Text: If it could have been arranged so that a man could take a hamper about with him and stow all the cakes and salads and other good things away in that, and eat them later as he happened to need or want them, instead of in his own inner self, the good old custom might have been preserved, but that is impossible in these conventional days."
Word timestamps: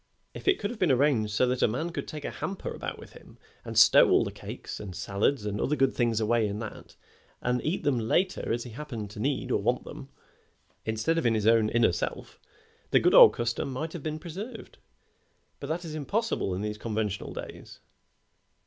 If 0.33 0.47
it 0.47 0.57
could 0.57 0.71
have 0.71 0.79
been 0.79 0.91
arranged 0.91 1.31
so 1.31 1.45
that 1.45 1.61
a 1.61 1.67
man 1.67 1.91
could 1.91 2.07
take 2.07 2.25
a 2.25 2.31
hamper 2.31 2.73
about 2.73 2.97
with 2.97 3.13
him 3.13 3.37
and 3.63 3.77
stow 3.77 4.09
all 4.09 4.23
the 4.23 4.31
cakes 4.31 4.79
and 4.79 4.95
salads 4.95 5.45
and 5.45 5.61
other 5.61 5.75
good 5.75 5.93
things 5.93 6.19
away 6.19 6.47
in 6.47 6.57
that, 6.57 6.95
and 7.39 7.63
eat 7.63 7.83
them 7.83 7.99
later 7.99 8.51
as 8.51 8.63
he 8.63 8.71
happened 8.71 9.11
to 9.11 9.19
need 9.19 9.51
or 9.51 9.61
want 9.61 9.83
them, 9.83 10.09
instead 10.87 11.19
of 11.19 11.25
in 11.27 11.35
his 11.35 11.45
own 11.45 11.69
inner 11.69 11.91
self, 11.91 12.39
the 12.89 12.99
good 12.99 13.13
old 13.13 13.33
custom 13.33 13.71
might 13.71 13.93
have 13.93 14.01
been 14.01 14.17
preserved, 14.17 14.79
but 15.59 15.67
that 15.67 15.85
is 15.85 15.93
impossible 15.93 16.55
in 16.55 16.63
these 16.63 16.79
conventional 16.79 17.31
days." 17.31 17.79